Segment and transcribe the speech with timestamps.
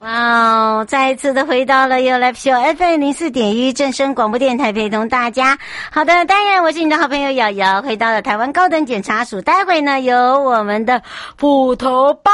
[0.00, 0.84] 哇哦！
[0.88, 5.58] 再一次的回到了 You Live Show FM 零四点一正声广播电台，陪同大家。
[5.92, 9.42] 好的，当然我是你的好朋友瑶瑶，回到了台湾高等检察署。
[9.42, 11.02] 待会呢，有我们的
[11.36, 12.32] 斧头帮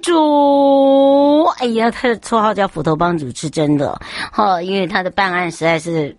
[0.00, 1.46] 主。
[1.58, 4.00] 哎呀，他的绰号叫斧头帮主是真的，
[4.36, 6.16] 哦，因为他的办案实在是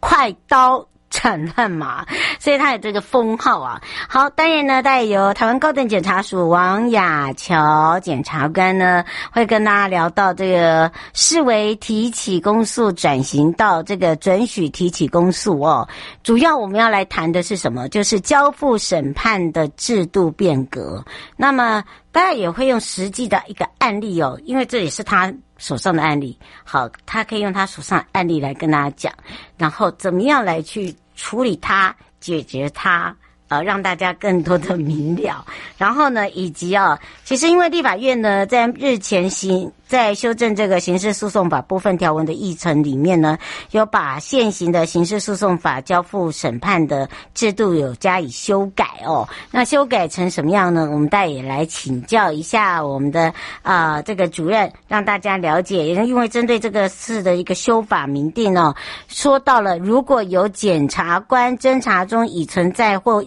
[0.00, 0.86] 快刀。
[1.24, 2.04] 很乱嘛，
[2.38, 3.80] 所以他有这个封号啊。
[4.06, 15.88] 好，当然呢，带由台湾高等检察署王雅乔检察官呢，会跟大家聊到这个视为提起公诉转型到这个准许提起公诉哦。
[16.22, 17.88] 主要我们要来谈的是什么？
[17.88, 21.02] 就是交付审判的制度变革。
[21.38, 21.82] 那么，
[22.12, 26.38] 大家也会用实际的一个案例哦，因为这也是他手上的案例。
[26.64, 29.10] 好，他可以用他手上案例来跟大家讲，
[29.56, 30.94] 然后怎么样来去。
[31.14, 33.14] 处理它，解决它，
[33.48, 35.44] 呃，让大家更多的明了。
[35.78, 39.70] 然后呢，以及啊，其实因为立法院呢，在日前行。
[39.86, 43.38] 在修正这个刑事诉讼法部分条文的议程里面呢，
[43.70, 49.28] 有把现行的刑事诉讼法交付审判的制度有加以修改哦。
[49.50, 50.88] 那修改成什么样呢？
[50.90, 53.32] 我们大家也来请教一下我们的
[53.62, 55.88] 啊、呃、这个主任，让大家了解。
[55.88, 58.74] 因为针对这个事的一个修法明定哦，
[59.08, 63.24] 说到了如果有检察官侦查中已存在或。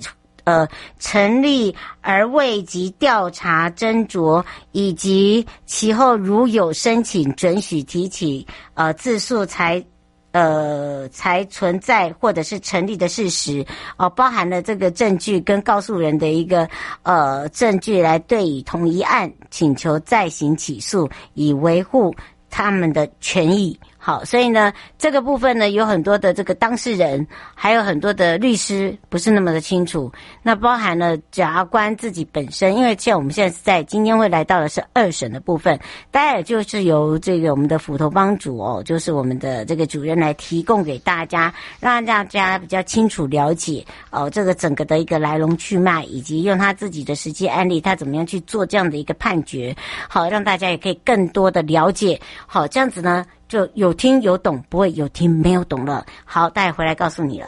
[0.47, 0.65] 呃，
[0.97, 9.83] 成立而未及调查斟酌，以及其后如有申请准许提起呃自诉才
[10.31, 13.65] 呃才存在或者是成立的事实
[13.97, 16.65] 哦、包含了这个证据跟告诉人的一个
[17.03, 22.15] 呃证据来对以同一案请求再行起诉，以维护
[22.49, 23.77] 他们的权益。
[24.07, 30.09] 好，所以呢，这个部分呢，有很多的这个当事人，还有很多的律师不是那么的清楚。
[30.41, 35.77] 那包含了检察官自己本身，因为像我们现在是在今天会来到的是二审的部分，
[36.09, 49.75] 当然就是由这个我们的斧头帮主哦，就是我们的这个主任来提供给大家，让大家比较清楚了解哦，这个整个的一个来龙去脉，以及用他自己的实际案例，他怎么样去做这样的一个判决，
[50.07, 52.17] 好，让大家也可以更多的了解。
[52.45, 53.25] 好，这样子呢。
[53.47, 56.05] 就有听有懂，不会有听没有懂了。
[56.25, 57.47] 好，待会回来告诉你了。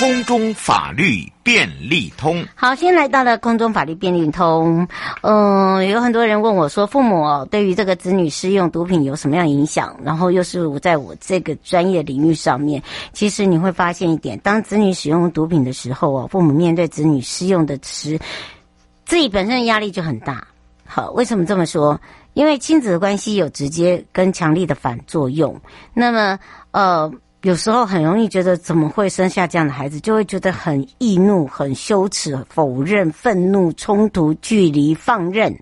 [0.00, 2.44] 空中法律便利通。
[2.56, 4.88] 好，先来到了空中法律便利通。
[5.20, 9.96] 嗯，有很多人问我说，父母哦，对于这个子女使用毒品有什么样影响？
[10.02, 12.82] 然后又是我在我这个专业领域上面，
[13.12, 18.18] 其实你会发现一点，当子女使用毒品的时候哦，父母面对子女施用的时。
[19.04, 20.46] 自己本身的压力就很大，
[20.86, 22.00] 好，为什么这么说？
[22.34, 25.54] 因为亲子的关系有直接跟强力的反作用。
[25.92, 26.38] 那么，
[26.70, 35.54] 呃，有时候很容易觉得怎么会生下这样的孩子，就会觉得很易怒、很羞耻、否认、愤怒、冲突、距离、放任，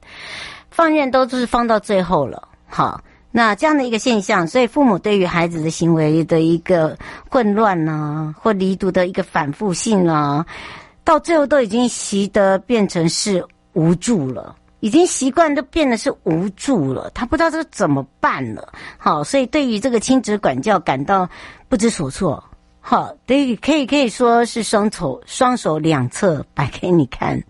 [0.70, 2.46] 放任都是放到最后了。
[2.68, 3.02] 好，
[3.32, 6.96] 那这样的一个现象，所以父母对于孩子的行为的一个
[7.28, 10.46] 混乱啊，或离毒的一个反复性啊。
[11.10, 18.72] 到最后都已经习得变成是无助了，已经习惯都变得是无助了，他不知道这怎么办了。
[18.96, 21.28] 好，所以对于这个亲子管教感到
[21.68, 22.40] 不知所措。
[22.82, 27.40] 好，对，可以可以说是双手双手两侧摆给你看。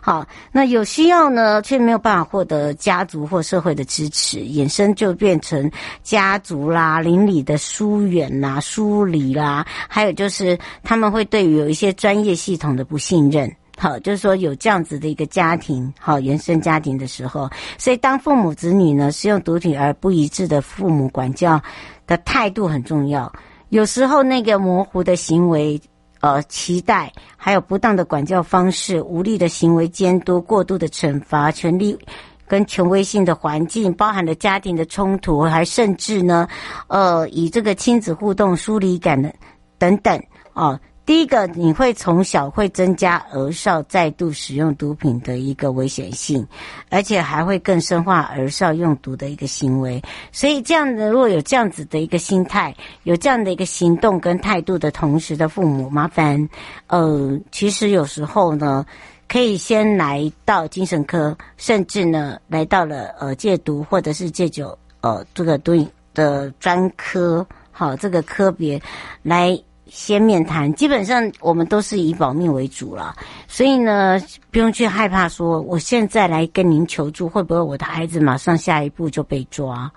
[0.00, 5.70] 好，那有需要呢，却没有办法获得家族或社会的支持，衍生就变成
[6.02, 13.52] 家族啦、邻里的疏远啦、疏离啦，还有就是他们会对于有一些专业系统的不信任。
[13.78, 21.60] 好，就是说有这样子的一个家庭，好，原生家庭的时候，所以当父母子女呢是用毒品而不一致的父母管教
[22.06, 23.30] 的态度很重要。
[23.70, 25.80] 有时候那个模糊的行为，
[26.20, 31.98] 呃，期待，还有不当的管教方式，无力的行为监督，过度的惩罚，权力
[32.46, 36.46] 跟权威性的环境，包含了家庭的冲突，还甚至呢，
[36.86, 39.34] 呃，以这个亲子互动疏离感的
[39.78, 40.20] 等等，
[40.54, 46.44] 哦、第一个，你会从小会增加儿少再度使用毒品的一个危险性，
[46.90, 50.02] 而且还会更深化儿少用毒的一个行为。
[50.32, 52.74] 所以，这样的如果有这样子的一个心态，
[53.04, 56.48] 有这样的一个行动跟态度的同时的父母，麻烦，
[56.88, 58.84] 呃，其实有时候呢，
[59.28, 68.82] 可以先来到精神科，甚至呢来到了呃戒毒或者是戒酒呃这个对的专科，好这个科别
[69.22, 69.56] 来
[69.86, 70.72] 先面谈。
[70.74, 73.14] 基本上我们都是以保命为主了，
[73.48, 79.90] 所以呢不用去害怕说我现在来跟您求助，会不会我的孩子马上下一步就被抓？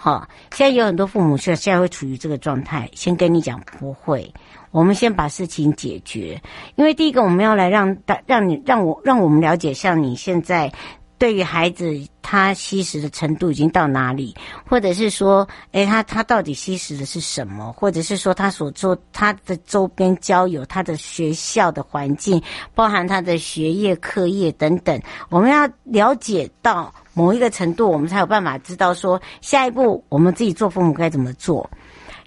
[0.00, 4.32] 好，现在有很多父母现现在会处于这个状态，先跟你讲不会，
[4.70, 6.40] 我们先把事情解决。
[6.76, 10.72] 因为第一个，我们要来让大让你让我让我们了解，像你现在
[11.18, 14.34] 对于孩子他吸食的程度已经到哪里，
[14.66, 22.40] 或者是说，诶，他他到底吸食的是什么，或者是说他所做他的周边交友、他的学校的环境，
[22.74, 26.94] 包含他的学业、课业等等，我们要了解到。
[27.14, 31.68] 某一个程度，我们才有办法知道说下一步我们自己做父母该怎么做。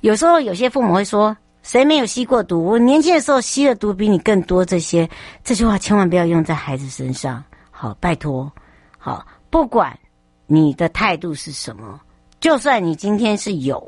[0.02, 1.34] 有时候有些父母会说
[1.64, 2.66] ：“谁没有吸过毒？
[2.66, 5.10] 我年轻的时候吸的毒比你更多。”这些
[5.46, 7.42] 这句话千万不要用在孩子身上。
[7.70, 8.52] 好，拜托，
[9.04, 9.98] 好，不管
[10.46, 12.00] 你的态度是什么，
[12.40, 13.88] 就算你今天是有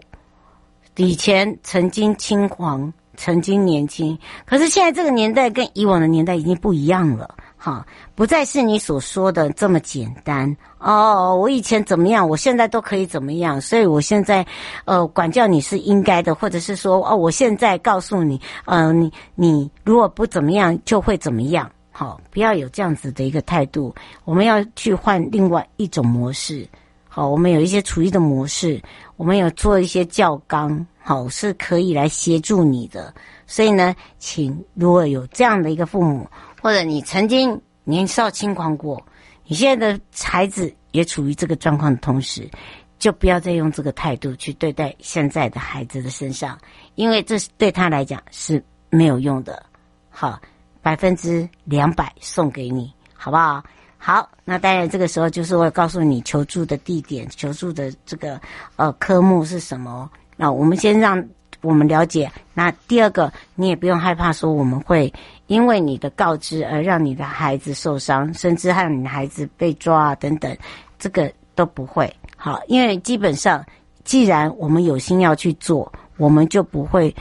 [0.96, 7.36] 以前曾经轻狂，曾经年轻，可是现在这个年代跟以往的年代已经不一样了。
[7.58, 11.38] 好，不再是你所说的这么简单哦。
[11.38, 14.46] 我以前怎么样，我现在都可以怎么样，所以我现在，
[14.86, 21.72] 呃，管教你是应该的，或者是说，哦，我现在告诉你，呃，你你如果不怎么样，就会怎么样。
[21.96, 23.94] 好，不要有这样子的一个态度。
[24.26, 26.68] 我们要去换另外一种模式。
[27.08, 28.82] 好，我们有一些厨艺的模式，
[29.16, 33.14] 我们有做一些教纲，好，是可以来协助你的。
[33.46, 36.28] 所以呢，请如果有这样的一个父母。
[36.60, 39.06] 或者你曾经年少轻狂过，
[39.46, 42.50] 你现在的孩子也处于这个状况的同时，
[42.98, 46.58] 就不要再用这个态度去对待现在的孩子的身上，
[46.96, 49.62] 因为这是对他来讲是没有用的。
[50.10, 50.40] 好，
[50.84, 53.64] 百分之两百送给你，好不好？
[53.98, 58.40] 好，那当然这个时候就是我告诉你求助的地点、求助的这个
[58.76, 60.08] 呃科目是什么。
[60.36, 61.28] 那我们先让。
[61.62, 65.12] 我们了解，那第二个，你也不用害怕说我们会
[65.48, 70.58] 因为你的告知而让你的孩子受伤，甚至让你的孩子被抓啊等等，
[71.00, 72.14] 这个都不会。
[72.36, 73.66] 好，因为基本上，
[74.04, 77.16] 既然我们有心要去做，我们就不会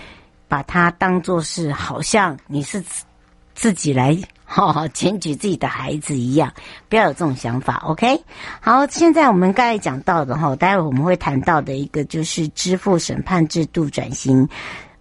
[0.49, 2.83] 把它当做是好像你是
[3.55, 4.19] 自己来。
[4.45, 6.53] 好好检举自己的孩子一样，
[6.91, 8.23] 不要有这种想法，OK？
[8.61, 14.47] 好，现在我们刚才讲到的哈，待会我们会谈到的一个就是支付审判制度转型。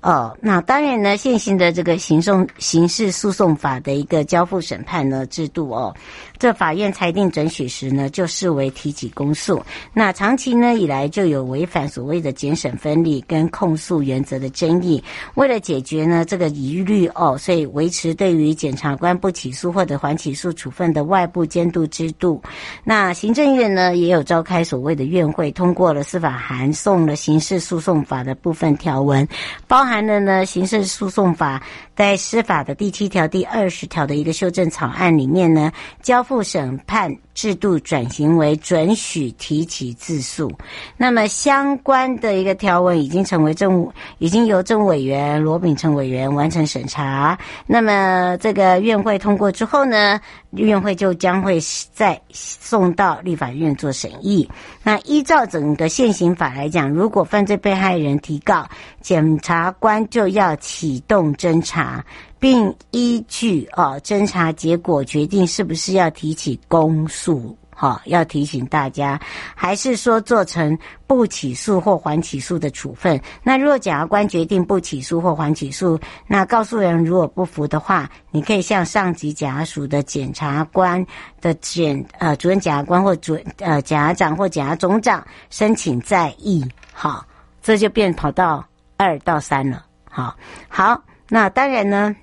[0.02, 5.96] 哦，那当然呢，现行的这个刑讼刑事诉讼法的一个交付审判呢制度哦，
[6.40, 9.64] 这法院裁定准许时呢，就视为提起公诉。
[9.94, 15.04] 那长期呢以来就有违反所谓的检审分立跟控诉原则的争议。
[15.36, 22.42] 为了解决呢这个疑虑哦，所以维持对于检察官不起诉或者缓起诉处分的外部监督制度。
[22.84, 29.28] 那行政院呢也有召开所谓的院会，通过了司法函送了刑事诉讼法的部分条文，
[29.68, 29.91] 包含。
[29.92, 31.62] 含了呢，刑事诉讼法
[31.98, 35.70] 在司法的第七条、第二十条的一个修正草案里面呢，
[36.02, 40.52] 交付审判制度转型为准许提起自诉。
[40.96, 47.36] 那么相关的一个条文已经成为政务，已经由政务委员罗秉成委员完成审查。
[47.66, 50.22] 那么这个院会通过之后呢，
[50.52, 51.60] 院会就将会
[51.92, 54.48] 再送到立法院做审议。
[54.84, 58.70] 那依照整个现行法来讲，如果犯罪被害人提告，
[59.02, 62.06] 检察官就要启动侦查，
[62.42, 67.56] 并依据哦侦查结果决定是不是要提起公诉。
[67.70, 69.20] 好，要提醒大家，
[69.56, 73.20] 还是说做成不起诉或缓起诉的处分？
[73.42, 81.04] 那如果检察官决定不起诉或缓起诉，那告诉人如果不服的话，你可以向上级检察署的检察官
[81.40, 86.64] 的检呃主任检察官或主呃检察长或检察总长申请再议。
[86.92, 87.26] 好，
[87.64, 88.64] 这就变跑到
[88.98, 89.86] 二到三了。
[90.04, 90.36] 好，
[90.68, 92.16] 好，那当然呢。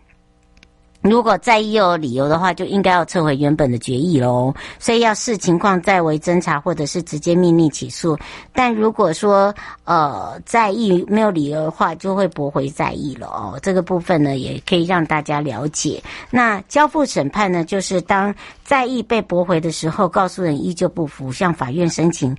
[1.09, 4.55] 如果再议有理由的话，就应该要撤回原本的决议喽。
[4.79, 8.17] 所以要视情况再为侦查，或者是直接命令起诉。
[8.53, 13.59] 但如果说呃再议没有理由的话，就会驳回再议了哦。
[13.62, 16.03] 这个部分呢，也可以让大家了解。
[16.31, 22.37] 那交付审判呢，就是当再议被驳回的时候，告诉人依旧不服，向法院申请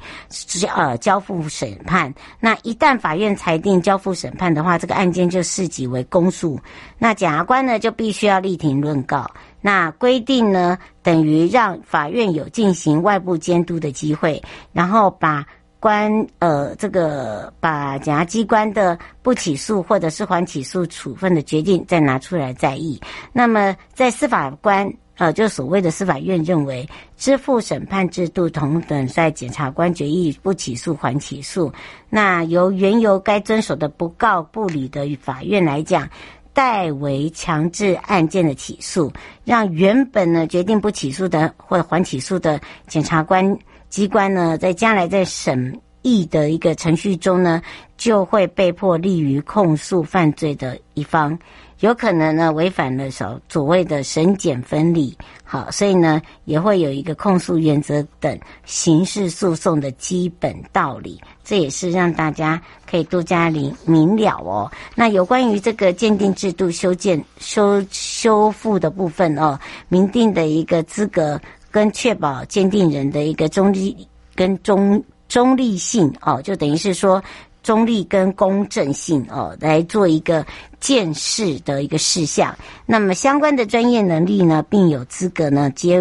[0.75, 2.13] 呃交付审判。
[2.39, 6.59] 那一旦法院裁定交付审判的话，这个案件就视级为公诉。
[6.97, 9.25] 那检察官呢，就必须要立庭论告。
[9.61, 14.39] 那规定呢，等于让法院有进行外部监督的机会，
[14.71, 15.45] 然后把
[15.79, 22.99] 官呃这个把检察机关的不起诉或者是缓起诉处分的决定再拿出来再议。
[23.33, 26.87] 那么在司法官呃，就所谓的司法院认为，
[27.17, 31.69] 支付审判制度同等在检察官决议不起诉还起诉，
[32.09, 36.07] 那由原由该遵守的不告不理的法院来讲，
[36.53, 39.11] 代为强制案件的起诉，
[39.43, 43.57] 让原本呢决定不起诉的或还起诉的检察官
[43.89, 47.61] 机关呢，在将来在审议的一个程序中呢，
[47.97, 51.37] 就会被迫立于控诉犯罪的一方。
[51.79, 61.17] 有可能呢违反了所所谓的审检分离，好，所以呢也会有一个控诉原则等刑事诉讼的基本道理，
[61.49, 64.71] 这也是让大家可以多加明明了哦。
[64.93, 71.41] 那有关于这个鉴定制度修建修修复的部分哦，明定的一个资格
[71.71, 77.19] 跟确保鉴定人的一个中立跟中中立性哦，就等于是说。
[77.61, 80.43] 中立跟公正性哦，来做一个
[80.79, 82.57] 鉴识的一个事项。
[82.85, 85.99] 那么相关的专业能力呢，并有资格呢接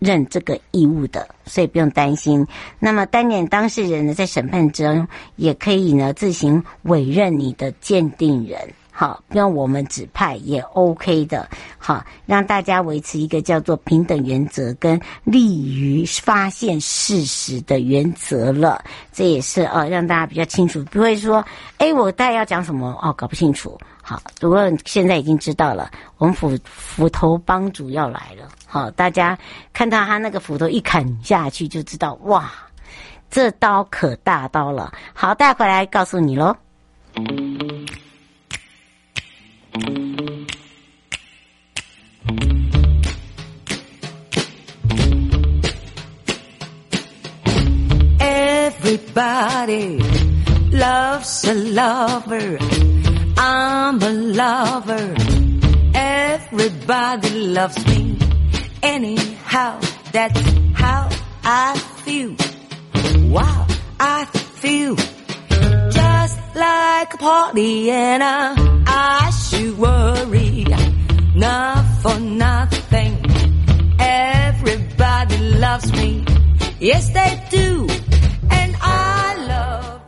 [0.00, 2.44] 任这个义务的，所以不用担心。
[2.80, 8.58] 那么担任当事人呢，在审判中也可以呢自行委任你的鉴定人。
[8.92, 11.48] 好，不用我们指派也 OK 的。
[11.78, 18.84] 好，让大家维持一个叫做平等原则跟利于发现事实的原则了。
[19.10, 21.42] 这也是呃、让大家比较清楚，不会说，
[21.78, 23.78] 哎，我大概要讲什么哦，搞不清楚。
[24.02, 28.48] 好，不过现在已经知道了，我们斧斧头帮主要来了。
[28.72, 29.36] 好，大家
[29.72, 32.48] 看到他那个斧头一砍下去，就知道哇，
[33.28, 34.92] 这刀可大刀了。
[35.12, 36.56] 好，带回来告诉你喽。
[48.20, 50.00] Everybody
[50.72, 52.58] loves a lover.
[53.34, 55.16] I'm a lover.
[55.92, 58.09] Everybody loves me.
[58.82, 59.80] anyhow.
[60.12, 60.40] That's
[60.74, 61.08] how
[61.44, 62.34] I feel.
[63.30, 63.66] Wow,
[63.98, 64.96] I feel
[65.90, 68.54] just like a party and I,
[68.86, 70.66] I should worry.
[71.34, 73.16] Not for nothing.
[73.98, 76.24] Everybody loves me.
[76.80, 77.86] Yes, they do.
[78.50, 80.00] And I love.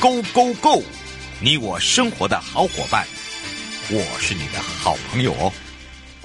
[0.00, 0.95] Go, go, go.
[1.38, 3.06] 你我生活的好伙伴，
[3.90, 5.52] 我是你的好朋友哦。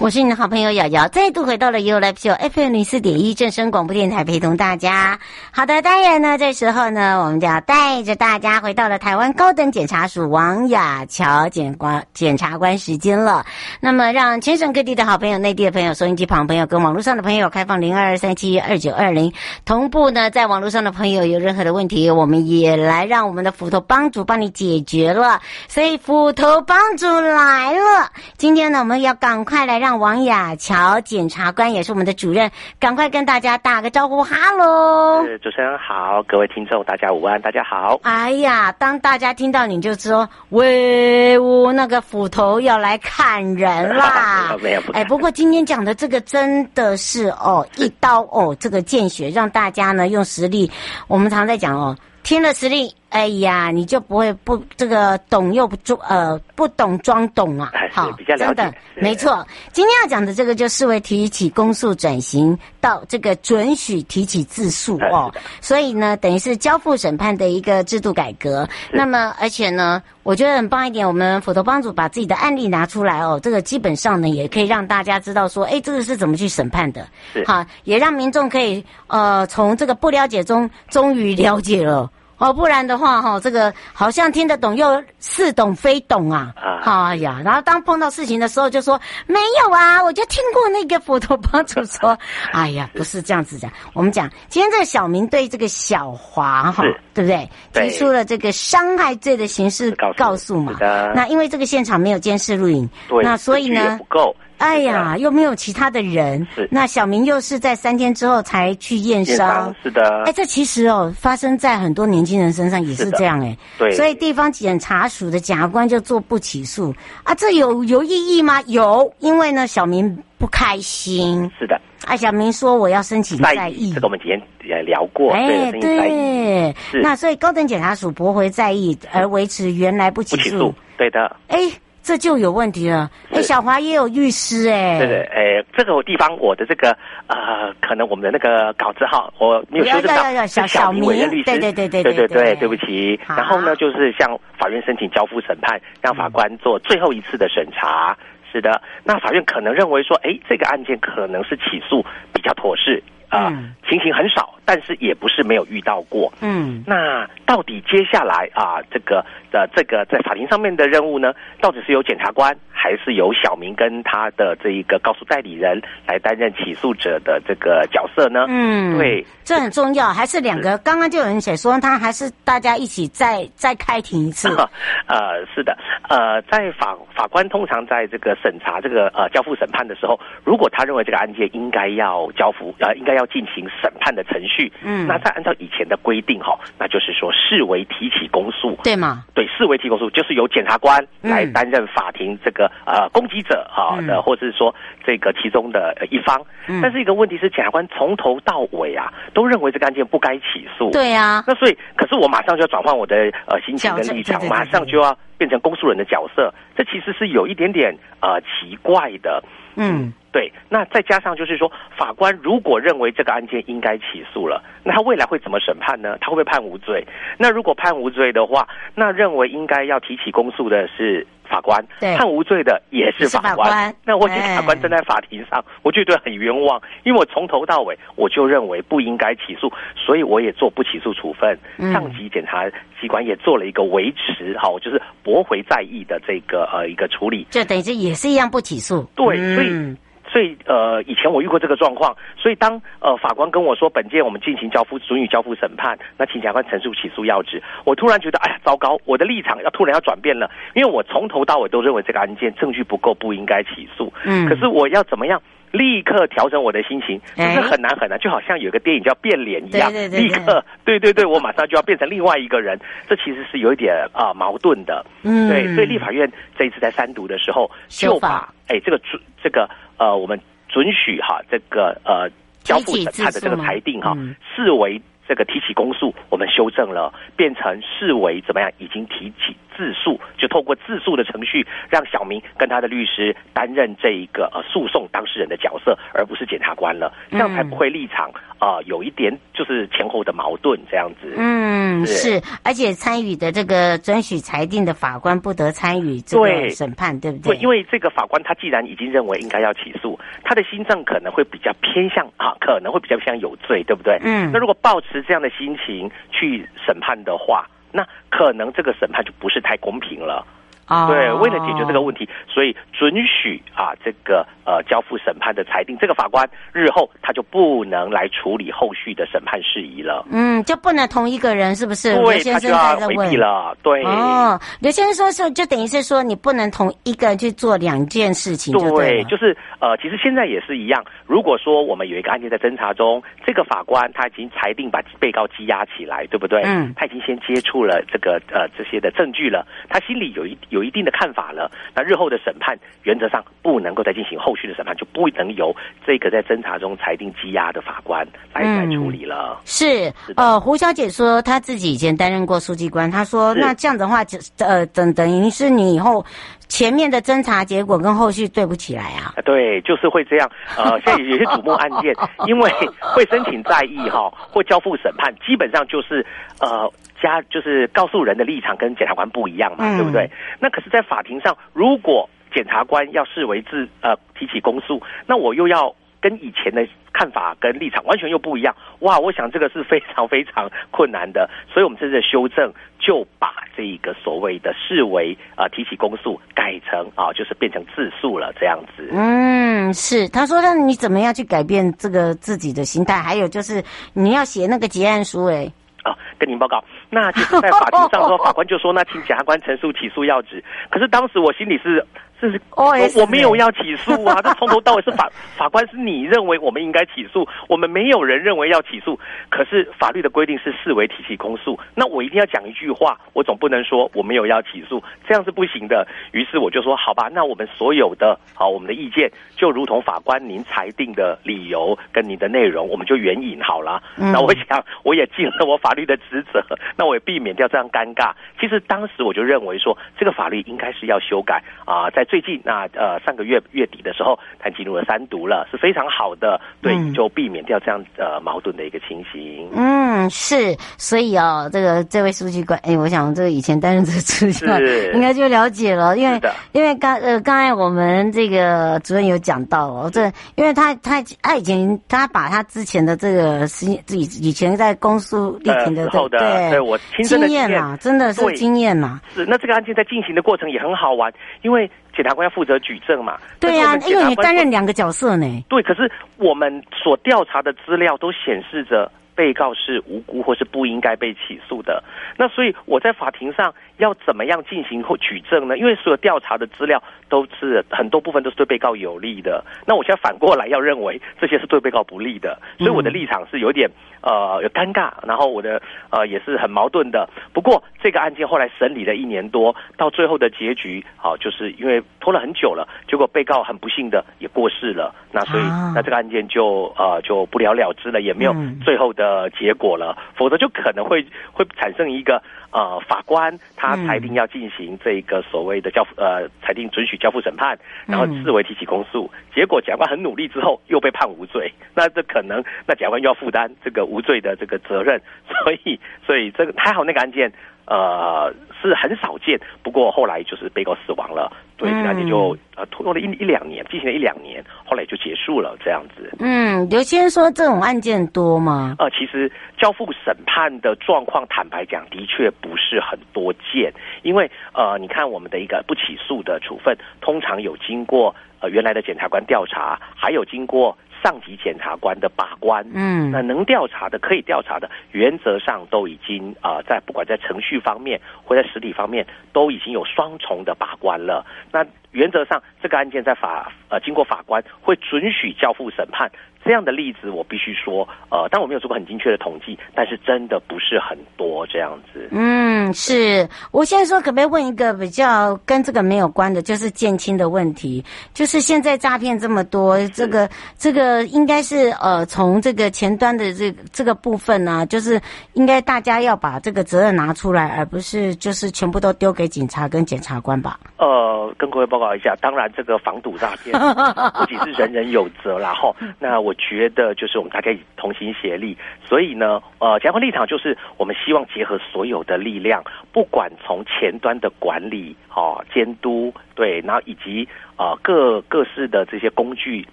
[0.01, 5.19] 我是你的好朋友瑶瑶，再度回到了 ufo FM 零四点一正声广播电台，陪同大家。
[5.51, 13.45] 好的，当然呢，这时候呢，我们就要带着大家回到了台湾高等检察署王雅乔检官检察官时间了。
[13.79, 19.31] 那么，让全省各地的好朋友、内地的朋友、收音机旁朋友跟网络上的朋友开放零二二三七二九二零，
[19.65, 25.39] 同步呢，在网络上的朋友有任何的问题，我们也来让我们的斧头帮主帮你解决了。
[25.67, 28.11] 所以，斧头帮主来了。
[28.39, 29.90] 今天呢，我们要赶快来让。
[29.99, 35.23] 王雅乔检察官也是我们的主任，赶快跟大家打个招呼，哈喽！
[35.41, 37.99] 主持人好，各位听众大家午安，大家好。
[38.03, 44.55] 哎呀，当大家听到你就说，威武，那个斧头要来砍人 啦！
[44.61, 50.69] 没有，哎，不过今天讲的这个真的是哦，一刀哦，这个见血，让大家呢用实力。
[51.07, 52.93] 我们常在讲哦，听了实力。
[53.11, 57.69] 哎呀，你就不会不这个懂又不装呃不懂装懂啊？
[57.91, 59.45] 好，真的没错。
[59.73, 68.67] 今天要讲的这个就视为提起公诉转型到这个准许提起自诉哦，所以呢，等于是交付审判的一个制度改革。
[68.93, 77.05] 那么，而且呢，我觉得很棒一点，我们斧头帮主把自己的案例拿出来哦，这个基本上呢，也可以让大家知道说，哎，这个是怎么去审判的，
[77.45, 82.09] 好，也让民众可以呃从这个不了解中终于了解了。
[82.41, 86.51] 哦，不然的话，哈，这个好像听得懂又似懂非懂啊！
[86.57, 92.17] 啊，哎呀，然后当碰到事情的时候，就说没有啊，我就听过那个佛陀帮主说，
[92.51, 93.71] 哎呀，不是这样子讲。
[93.93, 96.83] 我们讲今天这个小明对这个小华哈，
[97.13, 97.47] 对不对？
[97.73, 100.75] 提出了这个伤害罪的形式告诉嘛。
[101.13, 102.89] 那因为这个现场没有监视录影，
[103.21, 103.97] 那所以呢？
[103.99, 104.35] 不够。
[104.61, 110.23] 哎呀，又没有其他的人，是那小明又是在三天之后才去验伤，是的。
[110.25, 113.57] 哎，这其实哦，发生在很多年轻人身上也是这样哎。
[113.79, 113.89] 对。
[113.89, 118.61] 所以地方检察署的检察官就做不起诉啊，这有有意义吗？
[118.67, 121.49] 有，因为呢，小明不开心。
[121.57, 121.81] 是的。
[122.05, 125.33] 哎，小明说我要申请再议，这个我们之前也聊过。
[125.33, 126.75] 哎，对。
[127.01, 130.71] 那所以高等检察署驳回再议而维持原来不起诉。
[130.99, 131.35] 对的。
[131.47, 131.57] 哎。
[132.01, 133.09] 这就有问题了。
[133.31, 134.99] 哎，小华也有律师哎。
[134.99, 136.95] 对对，哎，这个地方我的这个
[137.27, 140.21] 呃，可能我们的那个稿子哈，我没有修正到。
[140.47, 143.19] 小小明律师，对对对对对对对，对不起。
[143.27, 148.17] 然后呢，就是向法院申请交付审判，让法官做最后一次的审查。
[148.51, 152.03] 是的，那法院可能认为说，哎，这个案件可能是起诉
[152.33, 153.01] 比较妥适。
[153.31, 153.51] 啊、呃，
[153.89, 156.31] 情形很少，但是也不是没有遇到过。
[156.41, 168.45] 嗯，那到底接下来啊，这个的这个在法庭上面的任务呢，到底是由检察官，还是由小明跟他的这一个告诉代理人来担任起诉者的这个角色呢？
[168.49, 170.09] 嗯，对，这很重要。
[170.11, 170.77] 还是两个？
[170.79, 174.49] 刚刚就有人写说，他还是大家一起再再开庭一次。
[175.07, 175.77] 呃，是的，
[176.09, 183.20] 呃，在法法官通常在这个审查这个呃交付审判的时候，如果他认为这个案件应该要交付，呃，应该要。
[183.21, 189.23] 要进行审判的程序，嗯，那再按照以前的规定哈，那就是说视为提起公诉，对吗？
[189.35, 194.73] 对，视为提公诉，就是由检察官来担任法庭这个、嗯、呃攻击者哈的，嗯、或者是说
[195.05, 196.41] 这个其中的一方。
[196.67, 200.89] 嗯、但是一个问题是，检察官从头到尾啊，都认为这个案件不该起诉。
[200.91, 209.43] 对呀、啊，那所以，可是我马上就要转换我的呃心情跟立场，马上就要变成公诉人的角色，这其实是有一点点呃奇怪的。
[209.75, 210.13] 嗯。
[210.31, 216.17] 对，那再加上就是说，法官如果认为这个案件应该起诉了，那他未来会怎么审判呢？
[216.21, 217.05] 他会不会判无罪？
[217.37, 223.55] 那如果判无罪的话，那认为应该要提起公诉的是法官，判无罪的也是法官。
[223.55, 231.59] 法官那我觉得法官站在法庭上，我就觉得很冤枉，因为我从头到尾我就认为不应该起诉，所以我也做不起诉处分。
[231.77, 232.69] 嗯、上级检察
[233.01, 239.03] 机关也做了一个维持，好，就是驳回在意的这个呃一个处理，就等于是也是一样不起诉。
[239.13, 239.67] 对，所以。
[239.69, 239.97] 嗯
[240.31, 242.15] 所以，呃，以前我遇过这个状况。
[242.37, 247.61] 所以当，呃法官跟我说本件我们进行交付，准予交付审判，那请检察官陈述起诉要旨。
[247.83, 254.11] 我突然觉得，哎呀，糟糕，我的立场要突然要转变了，因为我从头到尾都认为这个案件证据不够，不应该起诉。
[254.25, 254.47] 嗯。
[254.47, 257.19] 可是我要怎么样立刻调整我的心情？
[257.35, 262.79] 这是很难很难，就好像有个电影叫变脸一样，立刻， 对对对，我马上就要变成另外一个人。
[263.07, 265.05] 这其实是有一点啊、呃、矛盾的。
[265.23, 265.49] 嗯。
[265.49, 269.69] 对，所以立法院这一次在三读的时候，就把哎这个准这个。
[269.97, 272.27] 呃，我们准许哈这个呃
[272.63, 274.17] 交付审判的这个裁定哈，
[274.55, 279.55] 视为这个提起公诉，我们修正了，变成视为怎么样，已经提起。
[279.75, 288.29] 自诉就透过自诉的程序，让小明跟他的律师担任这一个呃诉讼当事人的角色，而不是检察官了，这样才不会立场
[288.59, 291.33] 啊、呃、有一点就是前后的矛盾这样子。
[291.37, 297.55] 嗯，是，而且参与的这个准许裁定的法官不得参与这个审判，对，对不对？
[297.55, 304.19] 对，因为这个法官他既然已经认为应该要起诉，他的心脏可能会比较偏向啊，可能会比较偏向有罪，对不对？
[304.23, 307.65] 嗯，那如果抱持这样的心情去审判的话。
[307.91, 310.45] 那可能这个审判就不是太公平了。
[310.87, 311.07] Oh.
[311.07, 320.25] 对，为了解决这个问题，所以准许啊这个呃交付审判的裁定，这个法官日后他就不能来处理后续的审判事宜了。
[320.29, 322.13] 嗯，就不能同一个人，是不是？
[322.17, 323.73] 对，他就要回避了。
[323.81, 324.03] 对。
[324.03, 328.91] 哦，刘先生说是，就等于是说，你不能同一个人去做两件事情对。
[328.91, 331.01] 对，就是呃，其实现在也是一样。
[331.25, 336.61] 如果说我们有一个案件在侦查中，这个法官他已经裁定把被告羁押起来，对不对？
[336.63, 336.93] 嗯。
[336.97, 340.80] 他已经先接触了这个呃这些的证据了，他心里有一有。
[340.81, 345.73] 有一定的看法了，那日后的审判原则上不能够再进行后续的审判，就不能由
[346.05, 349.59] 这个在侦查中裁定羁押的法官来来处理了。
[349.59, 356.25] 嗯、是，是呃，胡小姐说她自己以前担任过书记官，她说那这样的话，就呃等等于是你以后
[356.67, 359.35] 前面的侦查结果跟后续对不起来啊？
[359.45, 360.49] 对，就是会这样。
[360.75, 362.11] 呃， 现在有些瞩目案件，
[362.47, 366.25] 因为会申请再议哈，或交付审判，基本上就是
[366.59, 366.91] 呃。
[367.21, 370.29] 加就是告诉人的立场跟检察官不一样嘛，嗯、对不对？
[370.59, 379.17] 那可是，在法庭上，如果检察官要视为自呃提起公诉，那我又要跟以前的看法跟立场完全又不一样，哇！
[379.17, 389.09] 我想这个是非常非常困难的，所以我们这次的修正就把这一个所谓的视为啊、呃、提起公诉改成啊、呃、就是变成自诉了这样子。
[389.11, 390.27] 嗯，是。
[390.29, 393.21] 他说，让你怎么样去改变这个自己的心态？
[393.21, 395.71] 还有就是你要写那个结案书，哎。
[396.03, 400.63] 啊，跟您报告，那就是在法庭上说， 法官就说，那请检察官陈述起诉要旨。
[400.89, 402.05] 可是当时我心里是
[402.41, 409.19] 这是我我没有要起诉啊，这从头到尾是法 法官是你认为我们应该起诉，我们没有人认为要起诉。
[409.49, 416.07] 可是法律的规定是视为提起公诉，那我一定要讲一句话，我总不能说我没有要起诉，这样是不行的。
[416.31, 424.01] 于是我就说好吧，那我们所有的好我们的意见就如同法官您裁定的理由跟您的内容，我们就援引好了。
[424.15, 426.59] 那我想我也尽了我法律的职责，
[426.97, 428.31] 那我也避免掉这样尴尬。
[428.59, 432.25] 其实当时我就认为说这个法律应该是要修改啊，在。
[432.31, 439.69] 最近那呃上个月月底的时候，他进入了三读了，是非常好的，对，就避免掉这样呃矛盾的一个情形。
[439.75, 444.81] 嗯，是，所以哦，这个这位书记官，哎，我想这个以前担任这个书记官，
[445.13, 446.39] 应该就了解了，因为
[446.71, 450.23] 因为刚呃刚才我们这个主任有讲到哦，这
[450.55, 459.19] 因为他他他以前他把他之前的这个是以以前在公诉力挺的对对，对我亲身的经验嘛，真的是经验嘛。
[459.33, 461.29] 是，那这个案件在进行的过程也很好玩，
[461.61, 461.91] 因为。
[462.21, 463.35] 检察官要负责举证嘛？
[463.59, 465.65] 对呀、啊，因为你担任两个角色呢。
[465.67, 472.03] 对，可是我们所调查的资料都显示着被告是无辜或是不应该被起诉的。
[472.37, 475.77] 那所以我在法庭上要怎么样进行或举证呢？
[475.77, 479.63] 因为所有调查的资料都是很多部分都是对被告有利的。
[479.85, 483.89] 那我现在反过来要认为这些是对被告不利的，所以我的立场是有点。
[484.23, 487.27] 呃，有尴尬，然后我的呃也是很矛盾的。
[487.53, 495.11] 不过这个案件后来审理了一年多，到最后的结局，好、呃，就是因为拖了很久了，结果被告很不幸的也过世了。
[495.31, 499.20] 那所以、啊、那这个案件就呃就不了了之了，也没有最后的
[499.57, 500.15] 结果了。
[500.17, 514.01] 嗯、否则就可能会会产生一个呃法官他裁定要进行这个所谓的交付呃裁定准许交付审判，然后视为提起公诉，结果检察官很努力之后又被判无罪，那这可能那检察官又要负担这个。
[514.11, 517.49] 无罪的这个责任，所以所以这个还好，那个案件
[517.91, 519.59] 呃是很少见。
[519.83, 526.31] 不过后来就是被告死亡了，对，这个案件就呃拖了一一两年，进行了一两年，后来就结束了这样子。
[526.39, 528.95] 嗯，刘先生说这种案件多吗？
[528.97, 533.91] 呃，其实交付审判的状况，坦白讲，的确不是很多见。
[534.23, 540.97] 因为呃，你看我们的一个不起诉的处分，通常有经过呃原来的检察官调查，还有经过。
[541.23, 551.45] 上级检察官的把关，嗯，那能调查的、可以调查的，原则上都已经啊、呃，在不管在程序方面或在实体方面，都已经有双重的把关了。
[551.71, 556.29] 那原则上，这个案件在法呃经过法官会准许交付审判。
[556.63, 562.29] 这样的例子我必须说，呃，但我没有做过很精确的统计，但是真的不是很多这样子。
[562.31, 563.47] 嗯，是。
[563.71, 568.03] 我现在说，可不可以问一个比较跟这个没有关的，就是减轻的问题？
[568.33, 570.47] 就是现在诈骗这么多，这个
[570.77, 575.19] 这个应该是呃，从这个前端的这个、这个部分呢、啊，就是
[575.53, 580.79] 应该大家要把这个责任拿出来，而不是就是全部都丢给警察跟检察官吧？
[580.97, 583.75] 呃，跟各位报告一下，当然这个防堵诈骗
[584.37, 586.50] 不仅是人人有责，然后那我。
[586.51, 592.83] 我觉得就是我们大家以同心协力，所以呢，呃，检察官立场就是我们希望结合所有的力量，
[593.13, 599.87] 不管从前端的管理、哦监督，对，然后以及呃各各式的这些工具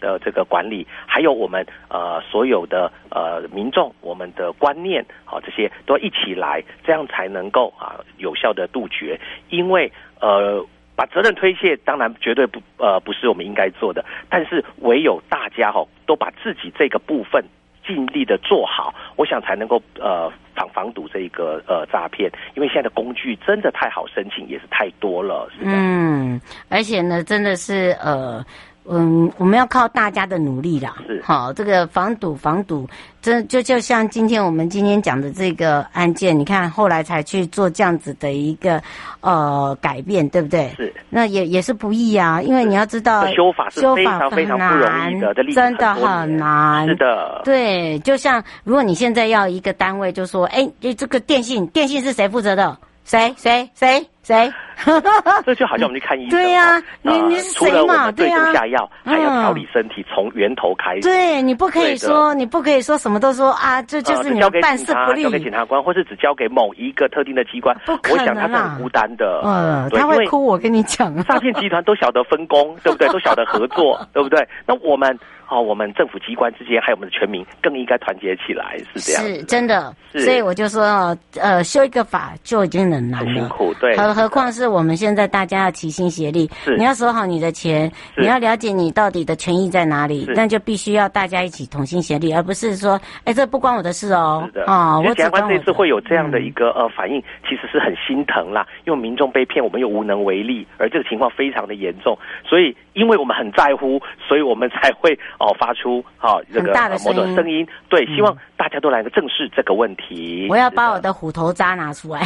[0.00, 9.18] 的这个管理，还有我们呃所有的呃民众，我们的观念，好、这些都要一起来，这样才能够啊有效的杜绝，
[9.50, 9.90] 因为
[10.20, 10.64] 呃。
[10.96, 17.44] 把责任推卸，当然绝对不呃不是我们应该做的，但是唯有大家哈、哦、都把自己这个部分
[17.86, 25.48] 尽力的做好，我想才能够呃防防堵这个呃诈骗，因为现在的工具真的太好申请，也是太多了。
[25.52, 28.44] 是嗯，而且呢，真的是呃。
[28.86, 30.96] 嗯，我们要靠大家的努力啦。
[31.06, 32.86] 是，好，这个防堵防堵，
[33.22, 38.82] 这就就像今天我们今天讲的这个案件，你看后来才去做这样子的一个
[39.20, 40.72] 呃改变，对不对？
[40.76, 46.86] 是，那也也是不易啊，因为你要知道修法是非常非常不容易的，真的很难。
[46.86, 52.76] 是的，对，就像如果你现在要一个单位，就说，哎，这个电信，电信是谁负责的？
[53.06, 54.52] 谁谁谁谁？
[55.46, 58.10] 这就好像我们去看医生，对呀，你你是谁嘛？
[58.10, 61.02] 对呀，下药还要调理身体，从源头开始。
[61.02, 67.76] 对，你不可以说，你不可以说什么都说啊，这就是你办事不力，交给检察官，或是只交给某一个特定的机关。
[67.86, 68.22] 不可能啊！
[68.22, 70.44] 我想他是很孤单的，嗯，他会哭。
[70.44, 73.08] 我跟你讲，诈骗集团都晓得分工，对不对？
[73.08, 74.46] 都晓得合作， 对不对？
[74.66, 75.16] 那我们
[75.50, 79.22] 哦，我们政府机关之间还有我们的全民更应该团结起来，是这样。
[79.24, 80.20] 是真的，是。
[80.20, 83.96] 所以我就说，呃，修一个法就已经很难了，很辛苦，对。
[83.96, 86.76] 何何况是我们现在大家要齐心协力，是。
[86.76, 94.44] 你要守好你的钱，你要了解你到底的权益在哪里，那就必须要大家一起同心协力，而不是说，哎，这不关我的事哦。
[94.46, 94.64] 是的。
[94.66, 106.72] 啊，我检察官这次会有这样的一个呃反应，其实是很心疼啦，因为民众被骗，我们又无能为力，而这个情况非常的严重，所以因为我们很在乎，所以我们才会哦发出好这个
[107.04, 110.46] 某种声音，对，希望大家都来个正视这个问题。
[110.50, 112.20] 我要把我的虎头渣拿出来。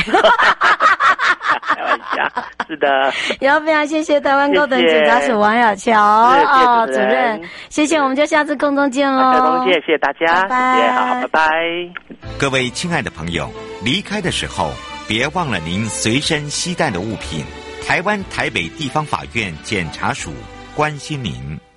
[1.62, 3.12] 开玩笑，是的。
[3.40, 9.32] 也 要非常谢谢台湾高等检察署王小乔哦主任，谢谢，我们就下次空中见喽。
[9.32, 11.50] 空中见，谢谢大家，拜拜，好，拜拜。
[12.38, 13.50] 各位亲爱的朋友，
[13.84, 14.70] 离开的时候
[15.06, 17.44] 别忘了您随身携带的物品。
[17.86, 20.30] 台湾台北地方法院检察署
[20.74, 21.58] 关心您。